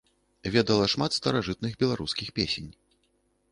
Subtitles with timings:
[0.55, 2.69] Ведала шмат старажытных беларускіх песень.